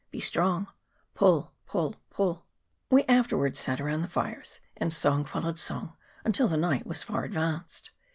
[0.09, 0.65] Be strong,
[1.13, 2.47] pull, pull, pull.
[2.89, 7.23] We afterwards sat around the fires, and song followed song until the night was far
[7.23, 7.91] advanced.